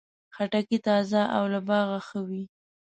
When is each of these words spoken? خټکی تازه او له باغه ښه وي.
خټکی 0.35 0.77
تازه 0.87 1.21
او 1.35 1.43
له 1.53 1.59
باغه 1.67 1.99
ښه 2.07 2.19
وي. 2.27 2.43